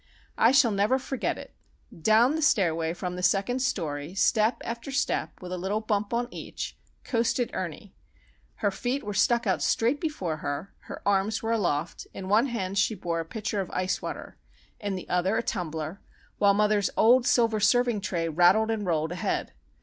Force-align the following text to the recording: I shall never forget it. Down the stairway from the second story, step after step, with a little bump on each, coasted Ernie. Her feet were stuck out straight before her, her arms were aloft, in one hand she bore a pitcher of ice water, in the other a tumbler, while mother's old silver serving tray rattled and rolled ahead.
I 0.39 0.51
shall 0.51 0.71
never 0.71 0.97
forget 0.97 1.37
it. 1.37 1.53
Down 1.95 2.33
the 2.33 2.41
stairway 2.41 2.91
from 2.95 3.15
the 3.15 3.21
second 3.21 3.61
story, 3.61 4.15
step 4.15 4.59
after 4.65 4.89
step, 4.89 5.39
with 5.43 5.51
a 5.51 5.59
little 5.59 5.79
bump 5.79 6.11
on 6.11 6.27
each, 6.33 6.75
coasted 7.03 7.51
Ernie. 7.53 7.93
Her 8.55 8.71
feet 8.71 9.03
were 9.03 9.13
stuck 9.13 9.45
out 9.45 9.61
straight 9.61 10.01
before 10.01 10.37
her, 10.37 10.73
her 10.85 11.07
arms 11.07 11.43
were 11.43 11.51
aloft, 11.51 12.07
in 12.15 12.27
one 12.29 12.47
hand 12.47 12.79
she 12.79 12.95
bore 12.95 13.19
a 13.19 13.25
pitcher 13.25 13.61
of 13.61 13.69
ice 13.69 14.01
water, 14.01 14.37
in 14.79 14.95
the 14.95 15.07
other 15.07 15.37
a 15.37 15.43
tumbler, 15.43 16.01
while 16.39 16.55
mother's 16.55 16.89
old 16.97 17.27
silver 17.27 17.59
serving 17.59 18.01
tray 18.01 18.27
rattled 18.27 18.71
and 18.71 18.87
rolled 18.87 19.11
ahead. 19.11 19.53